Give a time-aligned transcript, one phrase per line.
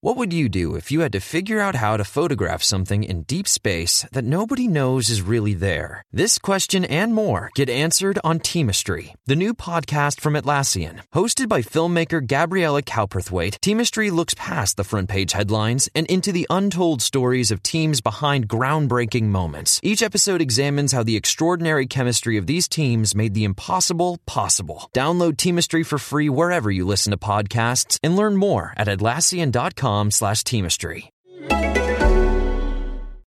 [0.00, 3.22] What would you do if you had to figure out how to photograph something in
[3.22, 6.04] deep space that nobody knows is really there?
[6.12, 11.00] This question and more get answered on Teamistry, the new podcast from Atlassian.
[11.12, 16.46] Hosted by filmmaker Gabriela Cowperthwaite, Teamistry looks past the front page headlines and into the
[16.48, 19.80] untold stories of teams behind groundbreaking moments.
[19.82, 24.90] Each episode examines how the extraordinary chemistry of these teams made the impossible possible.
[24.94, 30.42] Download Teamistry for free wherever you listen to podcasts and learn more at Atlassian.com slash
[30.42, 31.08] teamistry.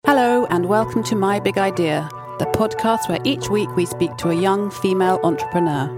[0.05, 2.06] Hello, and welcome to My Big Idea,
[2.38, 5.88] the podcast where each week we speak to a young female entrepreneur.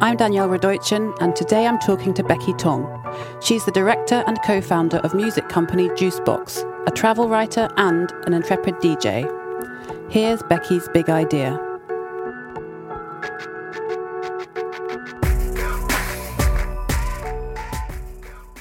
[0.00, 2.86] I'm Danielle Radojcin, and today I'm talking to Becky Tong.
[3.42, 8.34] She's the director and co founder of music company Juicebox, a travel writer, and an
[8.34, 9.26] intrepid DJ.
[10.12, 11.58] Here's Becky's big idea.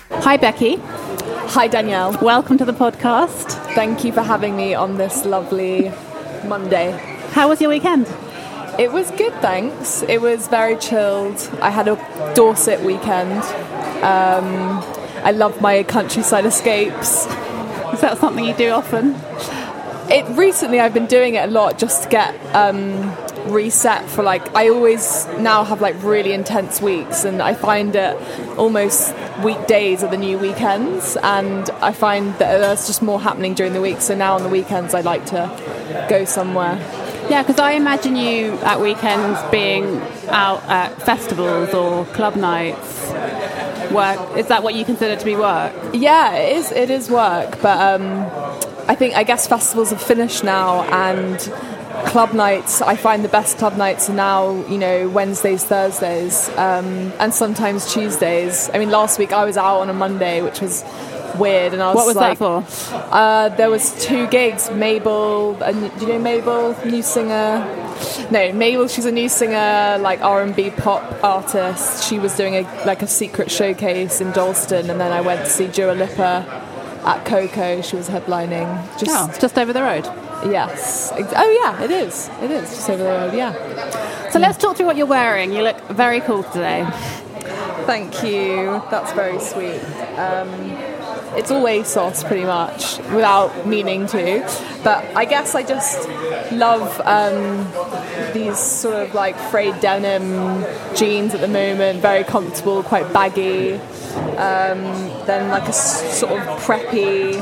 [0.09, 0.81] Hi, Becky.
[1.49, 2.17] Hi, Danielle.
[2.21, 3.51] Welcome to the podcast.
[3.75, 5.91] Thank you for having me on this lovely
[6.45, 6.91] Monday.
[7.31, 8.07] How was your weekend?
[8.79, 10.01] It was good, thanks.
[10.03, 11.37] It was very chilled.
[11.61, 11.95] I had a
[12.35, 13.43] Dorset weekend.
[14.03, 14.81] Um,
[15.23, 17.25] I love my countryside escapes.
[17.93, 19.15] Is that something you do often?
[20.11, 24.55] It recently I've been doing it a lot just to get um, reset for like
[24.55, 28.15] I always now have like really intense weeks and I find it
[28.57, 29.13] almost
[29.43, 33.81] weekdays are the new weekends and I find that there's just more happening during the
[33.81, 36.75] week so now on the weekends I like to go somewhere
[37.29, 43.11] Yeah, because I imagine you at weekends being out at festivals or club nights.
[43.91, 45.73] Work is that what you consider to be work?
[45.93, 48.25] yeah it is it is work but um,
[48.87, 51.37] I think I guess festivals have finished now and
[52.07, 57.11] club nights I find the best club nights are now you know Wednesdays Thursdays um,
[57.19, 60.83] and sometimes Tuesdays I mean last week I was out on a Monday which was
[61.39, 63.09] weird and I was What was like, that for?
[63.11, 64.69] Uh, there was two gigs.
[64.71, 67.65] Mabel, uh, do you know Mabel, new singer?
[68.31, 68.87] No, Mabel.
[68.87, 72.07] She's a new singer, like R and B pop artist.
[72.07, 75.49] She was doing a like a secret showcase in Dalston, and then I went to
[75.49, 76.45] see Dua Lipa
[77.05, 77.83] at KOKO.
[77.83, 78.99] She was headlining.
[78.99, 80.05] Just Oh, just over the road.
[80.45, 81.11] Yes.
[81.13, 82.29] Oh yeah, it is.
[82.41, 83.33] It is just over the road.
[83.33, 84.29] Yeah.
[84.29, 85.53] So let's talk through what you're wearing.
[85.53, 86.85] You look very cool today.
[87.85, 88.81] Thank you.
[88.89, 89.79] That's very sweet.
[90.17, 90.49] Um,
[91.35, 94.39] it's all ASOS pretty much, without meaning to.
[94.83, 96.07] But I guess I just
[96.51, 97.67] love um,
[98.33, 100.63] these sort of like frayed denim
[100.95, 102.01] jeans at the moment.
[102.01, 103.73] Very comfortable, quite baggy.
[103.73, 104.83] Um,
[105.25, 107.33] then like a sort of preppy.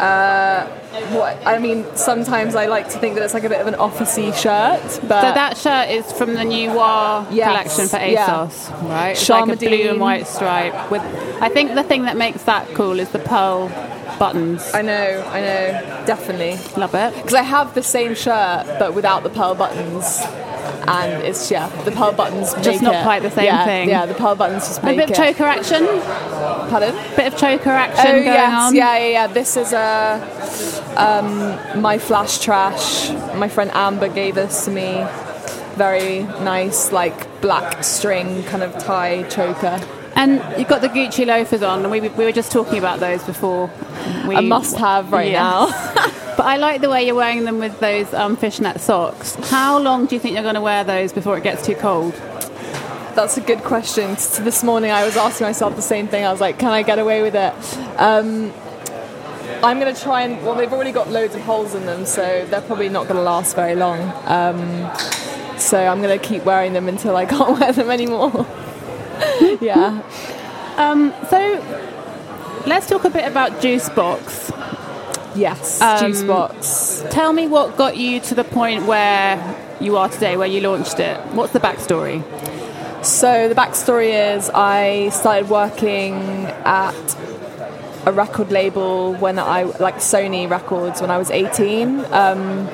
[0.00, 0.66] Uh,
[1.14, 3.74] what I mean, sometimes I like to think that it's like a bit of an
[3.74, 8.26] officey shirt, but So that shirt is from the new War Yes, collection for yeah.
[8.26, 9.10] ASOS, right?
[9.10, 10.90] It's like a blue and white stripe.
[10.90, 11.02] With,
[11.40, 13.68] I think the thing that makes that cool is the pearl
[14.18, 14.72] buttons.
[14.74, 16.58] I know, I know, definitely.
[16.80, 17.14] Love it.
[17.14, 20.20] Because I have the same shirt but without the pearl buttons,
[20.86, 23.02] and it's yeah, the power buttons Just make not it.
[23.02, 23.88] quite the same yeah, thing.
[23.88, 25.14] Yeah, the power buttons just A bit of it.
[25.16, 25.86] choker action.
[26.70, 26.94] Pardon?
[27.16, 28.74] Bit of choker action Oh going yes, on.
[28.74, 29.26] yeah, yeah, yeah.
[29.26, 30.20] This is a
[30.96, 33.10] um, my flash trash.
[33.36, 35.04] My friend Amber gave this to me.
[35.76, 39.80] Very nice, like black string kind of tie choker.
[40.16, 43.22] And you've got the Gucci loafers on, and we, we were just talking about those
[43.22, 43.70] before.
[44.26, 45.42] We, A must-have right Yeah.
[45.42, 46.06] now.
[46.40, 49.34] But I like the way you're wearing them with those um, fishnet socks.
[49.50, 52.14] How long do you think you're going to wear those before it gets too cold?
[53.14, 54.16] That's a good question.
[54.16, 56.24] So this morning I was asking myself the same thing.
[56.24, 57.52] I was like, can I get away with it?
[58.00, 58.54] Um,
[59.62, 62.46] I'm going to try and, well, they've already got loads of holes in them, so
[62.46, 64.00] they're probably not going to last very long.
[64.24, 68.46] Um, so I'm going to keep wearing them until I can't wear them anymore.
[69.60, 70.02] yeah.
[70.78, 74.59] Um, so let's talk a bit about Juicebox.
[75.40, 75.80] Yes.
[75.80, 77.10] Um, Juicebox.
[77.10, 81.00] Tell me what got you to the point where you are today, where you launched
[81.00, 81.18] it.
[81.32, 82.22] What's the backstory?
[83.02, 87.16] So the backstory is I started working at
[88.04, 92.00] a record label when I like Sony Records when I was 18.
[92.12, 92.68] Um,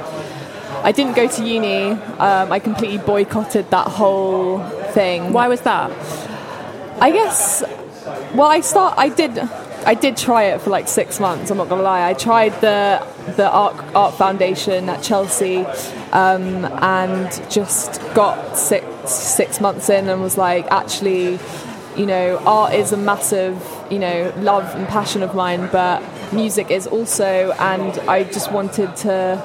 [0.83, 1.91] I didn't go to uni.
[2.19, 4.59] Um, I completely boycotted that whole
[4.91, 5.33] thing.
[5.33, 5.93] Why was that?
[7.01, 7.63] I guess.
[8.35, 8.95] Well, I start.
[8.97, 9.39] I did.
[9.87, 11.49] I did try it for like six months.
[11.49, 12.09] I'm not gonna lie.
[12.09, 13.07] I tried the
[13.37, 15.65] the art art foundation at Chelsea,
[16.11, 21.39] um, and just got six six months in and was like, actually,
[21.97, 23.57] you know, art is a massive,
[23.89, 28.97] you know, love and passion of mine, but music is also, and I just wanted
[28.97, 29.41] to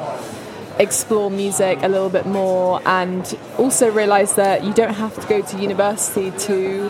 [0.79, 5.43] explore music a little bit more and also realize that you don't have to go
[5.43, 6.89] to university to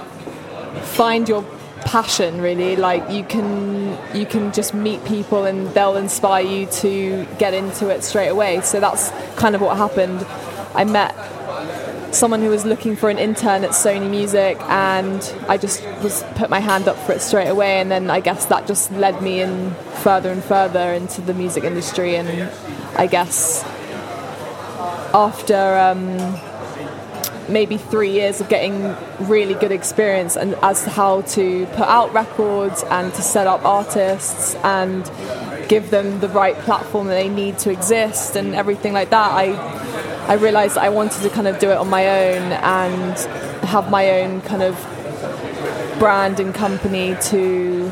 [0.95, 1.43] find your
[1.81, 2.75] passion really.
[2.75, 7.89] Like you can you can just meet people and they'll inspire you to get into
[7.89, 8.61] it straight away.
[8.61, 10.25] So that's kind of what happened.
[10.73, 11.13] I met
[12.13, 16.49] someone who was looking for an intern at sony music and i just was put
[16.49, 17.79] my hand up for it straight away.
[17.79, 19.71] And then i guess that just led me in
[20.03, 22.15] further and further into the music industry.
[22.15, 22.49] And
[22.97, 23.63] i guess
[25.13, 26.17] after um,
[27.51, 28.95] maybe three years of getting
[29.27, 33.63] really good experience and as to how to put out records and to set up
[33.65, 35.09] artists and
[35.67, 39.53] give them the right platform that they need to exist and everything like that I
[40.27, 43.17] I realized I wanted to kind of do it on my own and
[43.65, 44.75] have my own kind of
[45.99, 47.91] brand and company to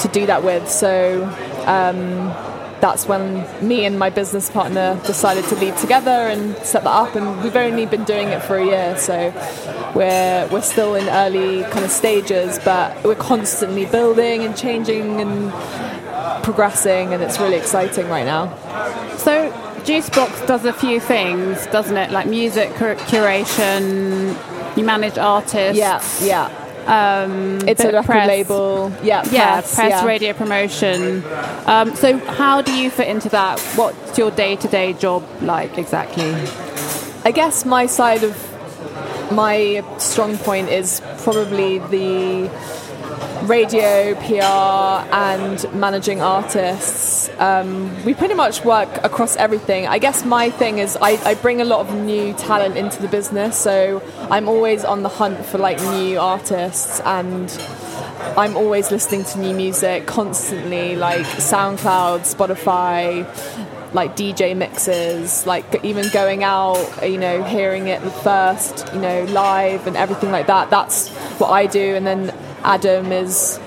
[0.00, 0.68] to do that with.
[0.68, 1.24] So
[1.66, 2.28] um,
[2.80, 7.14] that's when me and my business partner decided to leave together and set that up
[7.14, 9.32] and we've only been doing it for a year so
[9.94, 15.52] we're we're still in early kind of stages but we're constantly building and changing and
[16.44, 18.54] progressing and it's really exciting right now
[19.16, 19.50] so
[19.86, 22.10] Juicebox does a few things, doesn't it?
[22.10, 24.36] Like music curation,
[24.76, 25.78] you manage artists.
[25.78, 26.65] Yeah, yeah.
[26.86, 28.92] Um, it's a record press, label.
[29.02, 30.06] Yeah, press, yeah, press, yeah.
[30.06, 31.24] radio promotion.
[31.66, 33.60] Um, so, how do you fit into that?
[33.76, 36.32] What's your day to day job like exactly?
[37.24, 42.48] I guess my side of my strong point is probably the
[43.46, 47.30] radio, PR, and managing artists.
[47.38, 49.86] Um, we pretty much work across everything.
[49.86, 53.08] I guess my thing is I, I, bring a lot of new talent into the
[53.08, 57.50] business, so I'm always on the hunt for like new artists and.
[58.36, 63.24] I'm always listening to new music constantly, like SoundCloud, Spotify,
[63.96, 69.86] like DJ mixes, like even going out, you know, hearing it first, you know, live
[69.86, 70.70] and everything like that.
[70.70, 71.08] That's
[71.38, 71.94] what I do.
[71.94, 72.35] And then
[72.66, 73.58] Adam is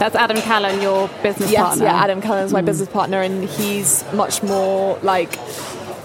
[0.00, 1.84] that's Adam Callan, your business yes, partner.
[1.84, 2.66] yeah, Adam Callan is my mm.
[2.66, 5.30] business partner, and he's much more like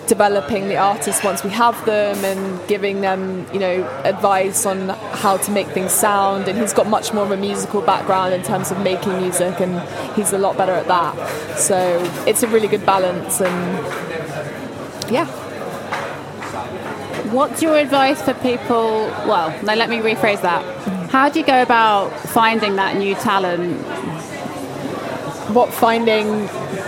[0.07, 5.37] developing the artists once we have them and giving them, you know, advice on how
[5.37, 6.47] to make things sound.
[6.47, 9.81] And he's got much more of a musical background in terms of making music, and
[10.13, 11.57] he's a lot better at that.
[11.57, 11.77] So
[12.27, 13.85] it's a really good balance, and
[15.11, 15.25] yeah.
[17.31, 19.07] What's your advice for people?
[19.25, 20.94] Well, now let me rephrase that.
[21.09, 23.77] How do you go about finding that new talent?
[25.53, 26.47] What finding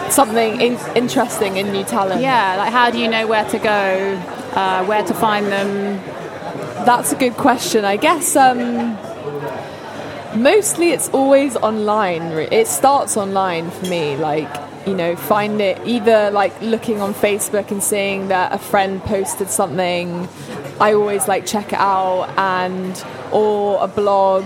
[0.10, 2.22] something in- interesting in new talent?
[2.22, 4.22] Yeah, like how do you know where to go,
[4.54, 5.98] uh, where to find them?
[6.86, 7.86] That's a good question.
[7.86, 8.98] I guess um,
[10.42, 12.24] mostly it's always online.
[12.52, 14.18] It starts online for me.
[14.18, 14.50] Like
[14.88, 19.50] you know, find it either like looking on Facebook and seeing that a friend posted
[19.50, 20.28] something.
[20.80, 24.46] I always like check it out and or a blog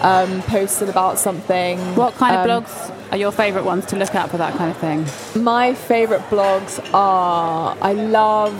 [0.00, 1.78] um, posted about something.
[1.94, 4.70] What kind um, of blogs are your favourite ones to look at for that kind
[4.70, 5.42] of thing?
[5.42, 8.54] My favourite blogs are I love.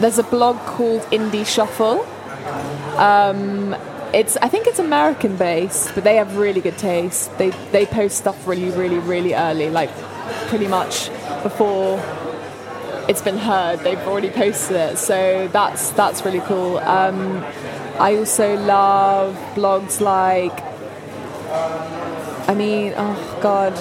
[0.00, 2.04] There's a blog called Indie Shuffle.
[2.98, 3.76] Um,
[4.12, 7.36] it's I think it's American based, but they have really good taste.
[7.38, 9.90] They they post stuff really, really, really early, like
[10.48, 11.08] pretty much
[11.42, 11.98] before
[13.08, 13.80] it's been heard.
[13.80, 16.78] They've already posted it, so that's that's really cool.
[16.78, 17.44] Um,
[17.98, 20.52] I also love blogs like.
[22.48, 23.72] I mean, oh god.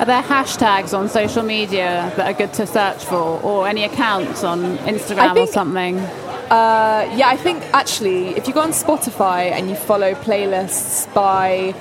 [0.00, 4.42] Are there hashtags on social media that are good to search for, or any accounts
[4.42, 5.98] on Instagram think, or something?
[5.98, 11.72] Uh, yeah, I think actually, if you go on Spotify and you follow playlists by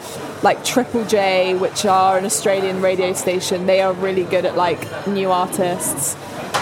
[0.43, 5.07] like Triple J, which are an Australian radio station, they are really good at like
[5.07, 6.15] new artists.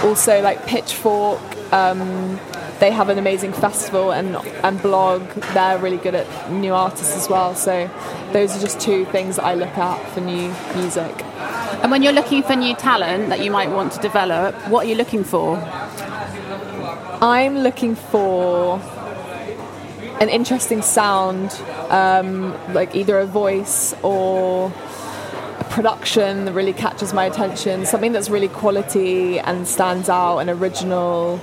[0.04, 1.42] Also, like Pitchfork,
[1.74, 2.40] um,
[2.80, 5.22] they have an amazing festival and and blog.
[5.54, 7.56] They're really good at new artists as well.
[7.56, 7.90] So
[8.32, 11.24] those are just two things that I look at for new music.
[11.82, 14.90] And when you're looking for new talent that you might want to develop, what are
[14.90, 15.58] you looking for?
[17.22, 18.82] I'm looking for
[20.20, 21.52] an interesting sound,
[21.90, 24.72] um, like either a voice or
[25.60, 30.50] a production that really catches my attention, something that's really quality and stands out and
[30.50, 31.40] original.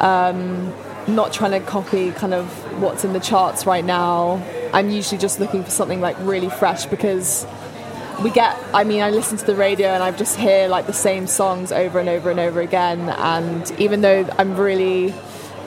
[0.00, 0.72] Um,
[1.08, 2.46] not trying to copy kind of
[2.82, 4.44] what's in the charts right now.
[4.74, 7.46] I'm usually just looking for something like really fresh because
[8.22, 10.92] we get i mean i listen to the radio and i just hear like the
[10.92, 15.14] same songs over and over and over again and even though i'm really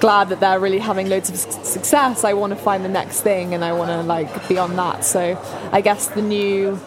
[0.01, 3.53] glad that they're really having loads of success i want to find the next thing
[3.53, 5.22] and i want to like be on that so
[5.72, 6.77] i guess the new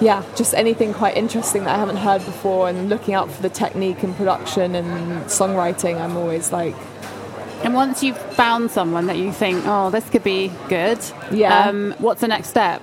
[0.00, 3.50] yeah just anything quite interesting that i haven't heard before and looking out for the
[3.50, 6.76] technique and production and songwriting i'm always like
[7.62, 10.98] And once you've found someone that you think, oh, this could be good,
[11.30, 11.68] Yeah.
[11.68, 12.80] Um, what's the next step?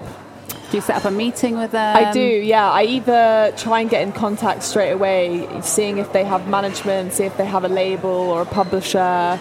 [0.69, 1.95] Do you set up a meeting with them?
[1.95, 2.69] I do, yeah.
[2.69, 7.23] I either try and get in contact straight away, seeing if they have management, see
[7.23, 9.39] if they have a label or a publisher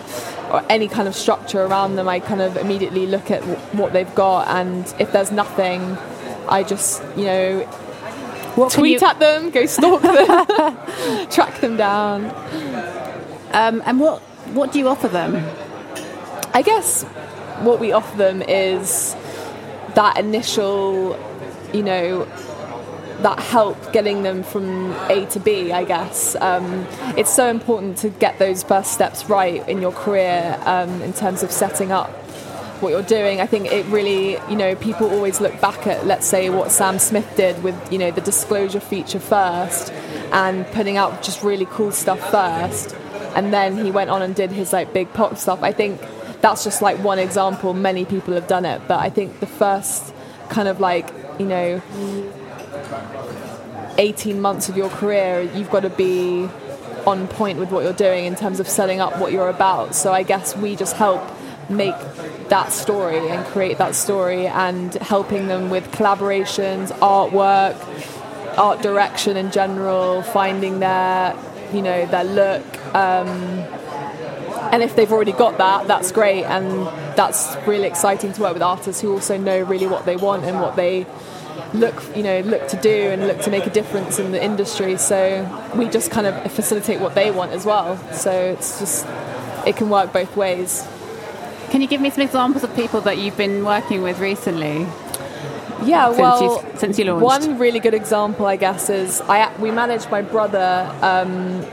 [0.53, 2.09] or any kind of structure around them.
[2.09, 5.99] I kind of immediately look at w- what they've got, and if there's nothing,
[6.49, 7.61] I just, you know,
[8.55, 12.27] What tweet you- at them, go stalk them, track them down.
[13.53, 14.21] Um, and what
[14.55, 15.35] what do you offer them?
[16.55, 17.03] I guess
[17.63, 19.17] what we offer them is
[19.97, 21.19] that initial,
[21.73, 22.25] you know,
[23.23, 26.37] that help getting them from A to B, I guess.
[26.37, 26.87] Um,
[27.17, 31.43] it's so important to get those first steps right in your career um, in terms
[31.43, 32.11] of setting up
[32.83, 33.41] what you're doing.
[33.41, 36.99] I think it really, you know, people always look back at, let's say, what Sam
[36.99, 39.91] Smith did with, you know, the disclosure feature first
[40.31, 42.95] and putting out just really cool stuff first.
[43.35, 45.63] And then he went on and did his like big pop stuff.
[45.63, 46.03] I think
[46.47, 47.75] that's just like one example.
[47.75, 50.15] Many people have done it, but I think the first
[50.49, 51.11] kind of like,
[51.41, 51.83] you know,
[53.99, 56.49] 18 months of your career, you've got to be
[57.05, 59.97] on point with what you're doing in terms of setting up what you're about.
[59.97, 61.21] So I guess we just help
[61.69, 61.97] make
[62.49, 67.77] that story and create that story and helping them with collaborations, artwork,
[68.57, 71.37] art direction in general, finding their,
[71.73, 72.95] you know, their look.
[72.95, 73.66] Um,
[74.73, 78.63] and if they've already got that, that's great, and that's really exciting to work with
[78.63, 81.07] artists who also know really what they want and what they
[81.75, 84.97] look, you know, look to do and look to make a difference in the industry.
[84.97, 85.19] So
[85.75, 87.97] we just kind of facilitate what they want as well.
[88.13, 89.07] So it's just
[89.67, 90.87] it can work both ways.
[91.71, 94.87] Can you give me some examples of people that you've been working with recently?
[95.85, 97.23] Yeah, Since well, you've- since you launched.
[97.49, 101.65] one really good example, I guess, is I we managed my brother, um,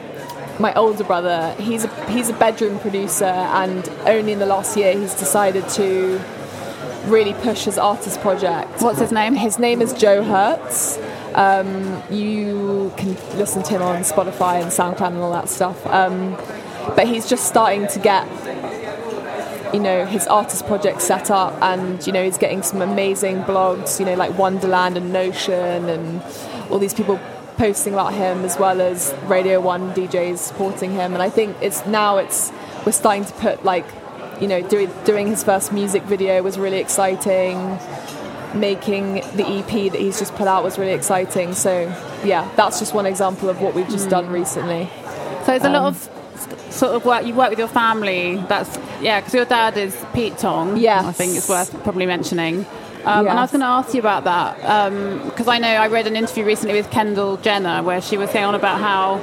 [0.60, 1.56] my older brother.
[1.60, 6.22] He's a, he's a bedroom producer, and only in the last year he's decided to
[7.06, 8.82] really push his artist project.
[8.82, 9.36] What's his name?
[9.36, 10.98] His name is Joe Hertz.
[11.34, 15.86] Um, you can listen to him on Spotify and SoundCloud and all that stuff.
[15.88, 16.38] Um,
[16.96, 18.28] but he's just starting to get
[19.74, 24.00] you know his artist project set up and you know he's getting some amazing blogs
[24.00, 26.22] you know like wonderland and notion and
[26.70, 27.20] all these people
[27.58, 31.86] posting about him as well as radio one djs supporting him and i think it's
[31.86, 32.52] now it's
[32.86, 33.86] we're starting to put like
[34.42, 37.78] you know doing doing his first music video was really exciting
[38.54, 41.82] making the ep that he's just put out was really exciting so
[42.24, 44.88] yeah that's just one example of what we've just done recently
[45.42, 46.10] So there's a lot Um, of
[46.72, 48.38] sort of work you work with your family.
[48.48, 50.78] That's yeah, because your dad is Pete Tong.
[50.78, 51.06] Yes.
[51.06, 52.66] I think it's worth probably mentioning.
[53.06, 54.56] Um, And I was going to ask you about that
[55.26, 58.46] because I know I read an interview recently with Kendall Jenner where she was saying
[58.46, 59.20] on about how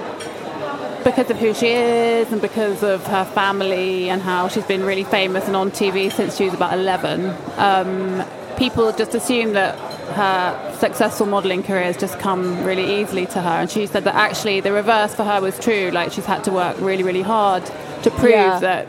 [1.04, 5.04] because of who she is and because of her family and how she's been really
[5.04, 8.22] famous and on TV since she was about 11, um,
[8.58, 9.74] people just assume that
[10.14, 13.48] her successful modelling career has just come really easily to her.
[13.48, 15.90] And she said that actually the reverse for her was true.
[15.90, 17.64] Like she's had to work really, really hard
[18.02, 18.58] to prove Yeah.
[18.58, 18.86] that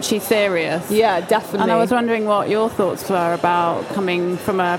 [0.00, 0.90] she's serious.
[0.90, 4.78] yeah definitely And I was wondering what your thoughts were about coming from a,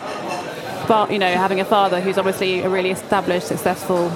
[1.09, 4.11] you know, having a father who's obviously a really established, successful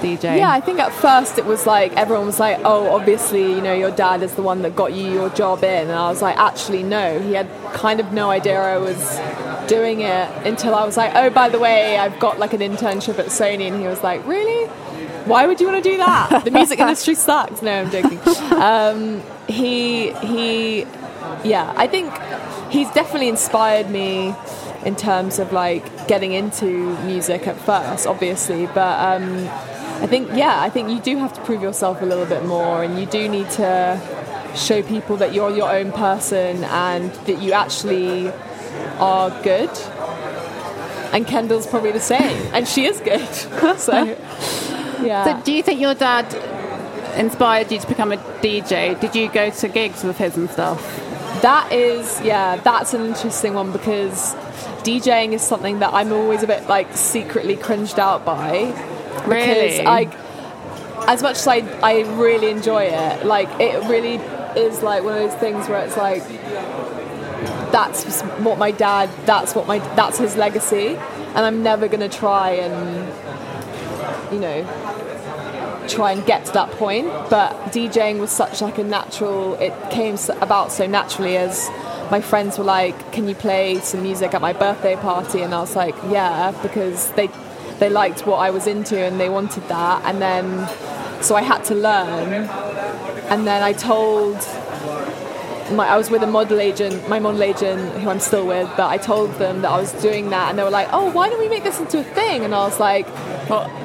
[0.00, 0.38] DJ.
[0.38, 3.72] Yeah, I think at first it was like everyone was like, "Oh, obviously, you know,
[3.72, 6.36] your dad is the one that got you your job in," and I was like,
[6.36, 7.20] "Actually, no.
[7.20, 9.20] He had kind of no idea I was
[9.68, 13.18] doing it until I was like, oh, by the way, I've got like an internship
[13.20, 14.68] at Sony,' and he was like, "Really?
[15.26, 16.44] Why would you want to do that?
[16.44, 18.20] The music industry sucks." No, I'm joking.
[18.52, 20.80] Um, he he,
[21.44, 22.12] yeah, I think
[22.70, 24.34] he's definitely inspired me
[24.84, 29.20] in terms of like getting into music at first, obviously, but.
[29.22, 29.48] Um,
[30.02, 32.82] I think, yeah, I think you do have to prove yourself a little bit more,
[32.82, 34.00] and you do need to
[34.56, 38.32] show people that you're your own person and that you actually
[38.98, 39.70] are good.
[41.12, 43.28] And Kendall's probably the same, and she is good.
[43.78, 44.16] so,
[45.06, 45.24] yeah.
[45.38, 46.26] So, do you think your dad
[47.16, 48.98] inspired you to become a DJ?
[49.00, 50.80] Did you go to gigs with his and stuff?
[51.42, 54.34] That is, yeah, that's an interesting one because
[54.84, 58.66] DJing is something that I'm always a bit like secretly cringed out by.
[58.66, 59.86] Because Really?
[59.86, 60.08] I,
[61.08, 64.16] as much as I, I really enjoy it, like it really
[64.56, 66.22] is like one of those things where it's like,
[67.72, 72.50] that's what my dad, that's what my, that's his legacy, and I'm never gonna try
[72.50, 73.08] and,
[74.32, 74.64] you know,
[75.88, 77.06] try and get to that point.
[77.30, 79.54] But DJing was such like a natural.
[79.54, 81.68] It came about so naturally as
[82.10, 85.60] my friends were like, "Can you play some music at my birthday party?" And I
[85.60, 87.28] was like, "Yeah," because they
[87.78, 90.02] they liked what I was into and they wanted that.
[90.04, 90.68] And then
[91.22, 92.48] so I had to learn.
[93.32, 94.36] And then I told
[95.72, 98.88] my, I was with a model agent, my model agent, who I'm still with, but
[98.88, 101.38] I told them that I was doing that, and they were like, "Oh, why don't
[101.40, 103.06] we make this into a thing?" And I was like,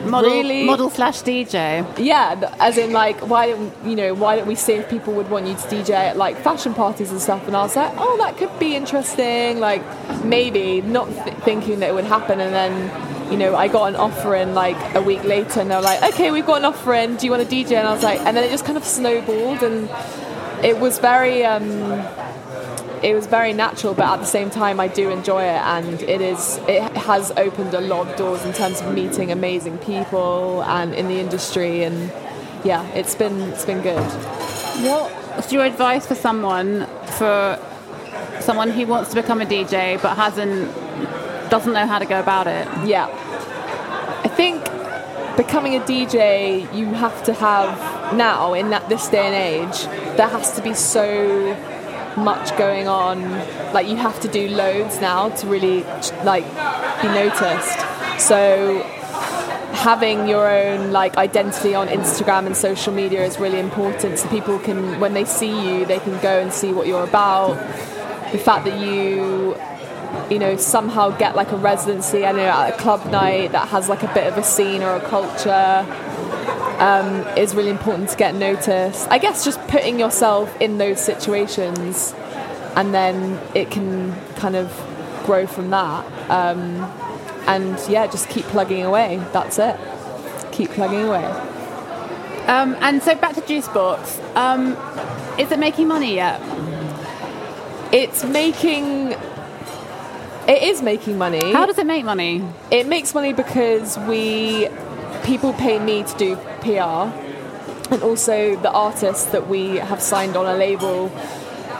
[0.05, 0.63] Model, Really?
[0.63, 1.83] model slash DJ.
[1.97, 5.29] "Yeah," as in like, why don't you know, why don't we see if people would
[5.29, 7.45] want you to DJ at like fashion parties and stuff?
[7.47, 9.83] And I was like, "Oh, that could be interesting." Like
[10.23, 12.73] maybe not th- thinking that it would happen, and then.
[13.29, 16.01] You know, I got an offer in like a week later, and they were like,
[16.13, 17.17] "Okay, we've got an offer in.
[17.17, 18.85] Do you want to DJ?" And I was like, and then it just kind of
[18.85, 19.89] snowballed, and
[20.63, 21.67] it was very um,
[23.07, 26.19] it was very natural but at the same time I do enjoy it and it
[26.19, 30.93] is it has opened a lot of doors in terms of meeting amazing people and
[30.93, 32.11] in the industry and
[32.65, 34.03] yeah it's been it's been good
[35.37, 36.85] What's your advice for someone
[37.17, 37.59] for
[38.41, 40.73] someone who wants to become a DJ but hasn't
[41.49, 42.67] doesn't know how to go about it?
[42.85, 43.07] yeah
[44.25, 44.65] I think
[45.37, 49.85] becoming a DJ you have to have now in that this day and age
[50.17, 51.55] there has to be so
[52.17, 53.31] much going on.
[53.73, 55.83] Like you have to do loads now to really
[56.23, 56.45] like
[57.01, 57.79] be noticed.
[58.19, 58.81] So
[59.71, 64.57] having your own like identity on Instagram and social media is really important so people
[64.59, 67.53] can when they see you they can go and see what you're about.
[68.31, 69.55] The fact that you
[70.29, 73.87] you know somehow get like a residency I know at a club night that has
[73.87, 75.85] like a bit of a scene or a culture
[76.79, 82.13] um, is really important to get noticed I guess just putting yourself in those situations
[82.75, 84.71] and then it can kind of
[85.25, 86.59] grow from that um,
[87.47, 89.75] and yeah just keep plugging away that's it
[90.51, 91.25] keep plugging away
[92.47, 94.19] Um, and so back to Juicebox.
[94.35, 94.77] Um,
[95.37, 96.39] is it making money yet?
[97.91, 99.11] it's making
[100.47, 102.43] it is making money How does it make money?
[102.71, 104.67] it makes money because we
[105.27, 107.11] people pay me to do PR
[107.93, 111.09] and also the artists that we have signed on a label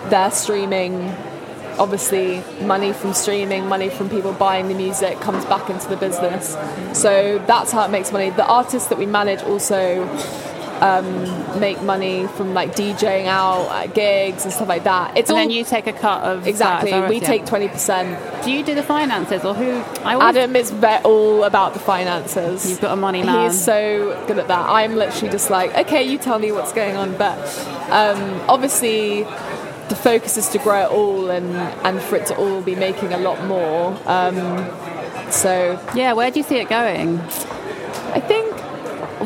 [0.09, 1.15] they're streaming
[1.79, 6.57] obviously money from streaming money from people buying the music comes back into the business.
[6.99, 8.31] So that's how it makes money.
[8.31, 10.05] The artists that we manage also
[10.81, 15.37] um, make money from like DJing out at gigs and stuff like that it's And
[15.37, 17.27] all then you take a cut of exactly that we Yeah.
[17.27, 19.71] take 20% Do you do the finances or who?
[20.03, 22.69] I always, Adam is ve- all about the finances.
[22.69, 23.49] You've got a money man.
[23.49, 24.69] He's so good at that.
[24.69, 27.17] I'm literally just like, okay, you tell me what's going on.
[27.17, 27.37] But
[27.89, 29.23] um, obviously,
[29.89, 33.13] the focus is to grow it all and, and for it to all be making
[33.13, 33.97] a lot more.
[34.05, 34.35] Um,
[35.31, 36.13] so yeah.
[36.13, 37.19] Where do you see it going?
[38.13, 38.55] I think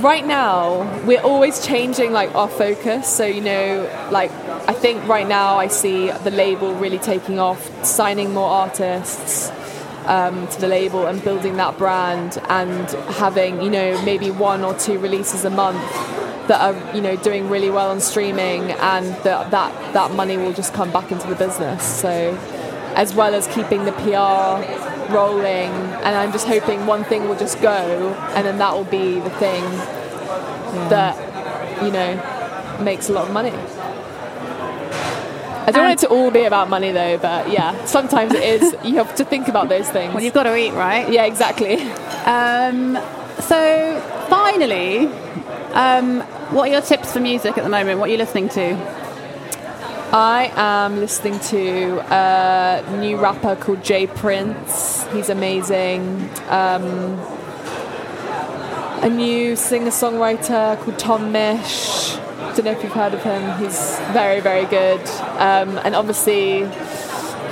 [0.02, 3.08] right now we're always changing like our focus.
[3.08, 4.32] So you know, like
[4.68, 9.52] I think right now I see the label really taking off, signing more artists
[10.06, 14.74] um, to the label and building that brand and having you know maybe one or
[14.78, 15.82] two releases a month
[16.48, 20.54] that are you know doing really well on streaming and that that that money will
[20.54, 21.86] just come back into the business.
[21.86, 22.38] So
[22.96, 27.62] as well as keeping the PR rolling and I'm just hoping one thing will just
[27.62, 29.63] go and then that will be the thing
[30.89, 31.15] that
[31.84, 33.54] you know makes a lot of money.
[35.63, 38.76] I don't want it to all be about money though, but yeah, sometimes it is.
[38.84, 40.13] You have to think about those things.
[40.13, 41.10] Well, you've got to eat, right?
[41.10, 41.82] yeah, exactly.
[42.26, 42.95] Um,
[43.39, 45.08] so finally,
[45.74, 46.21] um,
[46.52, 48.00] what are your tips for music at the moment?
[48.00, 49.01] What are you listening to?
[50.13, 55.08] I am listening to a new rapper called Jay Prince.
[55.13, 56.30] He's amazing.
[56.50, 57.17] Um,
[59.04, 62.17] a new singer-songwriter called Tom Misch.
[62.58, 63.58] Don't know if you've heard of him.
[63.63, 65.00] He's very, very good.
[65.39, 66.63] Um, and obviously,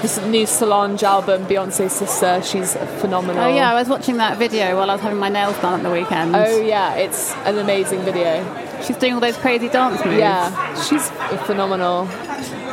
[0.02, 2.42] this new Solange album, Beyonce's sister.
[2.44, 3.42] She's phenomenal.
[3.42, 5.84] Oh yeah, I was watching that video while I was having my nails done at
[5.84, 6.36] the weekend.
[6.36, 8.44] Oh yeah, it's an amazing video.
[8.86, 10.18] She's doing all those crazy dance moves.
[10.18, 11.10] Yeah, she's
[11.46, 12.02] phenomenal.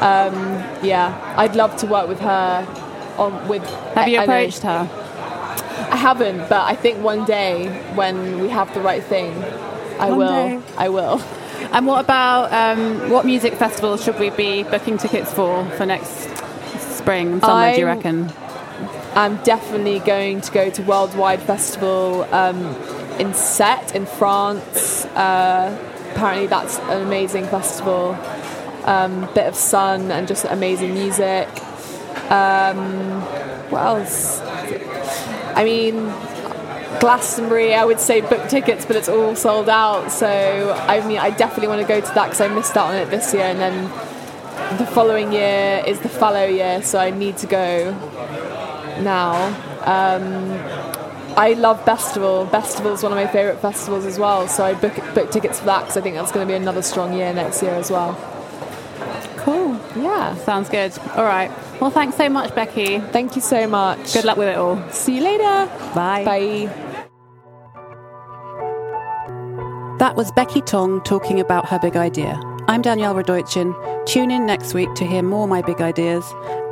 [0.01, 0.35] Um,
[0.83, 2.67] yeah, I'd love to work with her.
[3.19, 3.65] On with
[3.95, 4.89] Have you approached her?
[5.91, 9.33] I haven't, but I think one day when we have the right thing,
[9.99, 10.27] I One will.
[10.61, 10.61] day.
[10.77, 11.21] I will.
[11.73, 16.29] And what about um, what music festivals should we be booking tickets for for next
[16.81, 17.73] spring and summer?
[17.73, 18.31] do you reckon?
[19.15, 22.59] I'm definitely going to go to Worldwide Festival um,
[23.19, 25.07] in Sète in France.
[25.07, 25.75] Uh,
[26.17, 28.17] apparently, that's an amazing festival.
[28.85, 31.49] Um, bit of sun and just amazing music.
[32.31, 33.21] Um,
[33.71, 34.41] what else?
[35.55, 36.13] I mean,
[37.01, 40.11] Glastonbury, I would say book tickets, but it's all sold out.
[40.11, 42.97] So, I mean, I definitely want to go to that because I missed out on
[42.97, 43.45] it this year.
[43.45, 43.85] And then
[44.79, 47.93] the following year is the fallow year, so I need to go
[49.03, 49.49] now.
[49.85, 50.96] Um,
[51.37, 52.47] I love Festival.
[52.47, 54.49] Festival is one of my favourite festivals as well.
[54.49, 56.81] So I book book tickets for that because I think that's going to be another
[56.83, 58.15] strong year next year as well.
[59.37, 59.79] Cool.
[59.97, 60.35] Yeah.
[60.39, 60.97] Sounds good.
[61.15, 61.51] All right.
[61.81, 63.01] Well, thanks so much, Becky.
[63.01, 64.15] Thank you so much.
[64.15, 64.83] Good luck with it all.
[64.91, 65.67] See you later.
[65.95, 66.25] Bye.
[66.25, 66.87] Bye.
[69.99, 72.41] That was Becky Tong talking about her big idea.
[72.67, 74.07] I'm Danielle Radojcin.
[74.07, 76.25] Tune in next week to hear more My Big Ideas.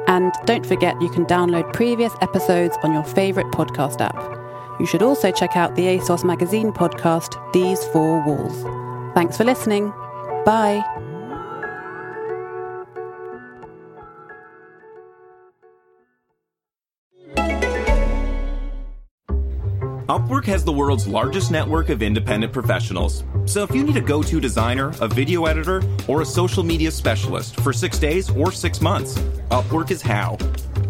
[0.07, 4.44] And don't forget, you can download previous episodes on your favourite podcast app.
[4.81, 9.15] You should also check out the ASOS magazine podcast, These Four Walls.
[9.15, 9.91] Thanks for listening.
[10.45, 10.83] Bye.
[20.09, 23.25] Upwork has the world's largest network of independent professionals.
[23.47, 26.91] So if you need a go to designer, a video editor, or a social media
[26.91, 29.19] specialist for six days or six months,
[29.51, 30.37] Upwork is how.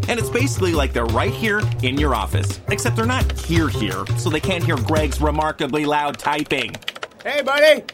[0.09, 4.05] And it's basically like they're right here in your office, except they're not here here,
[4.19, 6.75] so they can't hear Greg's remarkably loud typing.
[7.23, 7.85] Hey, buddy!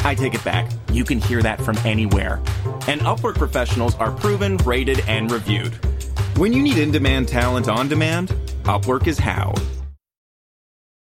[0.00, 0.70] I take it back.
[0.92, 2.36] You can hear that from anywhere.
[2.88, 5.74] And Upwork professionals are proven, rated, and reviewed.
[6.36, 8.28] When you need in demand talent on demand,
[8.64, 9.54] Upwork is how.